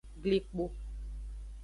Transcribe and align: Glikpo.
Glikpo. 0.23 0.65